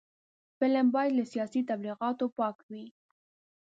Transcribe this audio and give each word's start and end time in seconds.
فلم 0.57 0.87
باید 0.93 1.11
له 1.19 1.23
سیاسي 1.33 1.61
تبلیغاتو 1.69 2.25
پاک 2.37 2.57
وي 2.69 2.85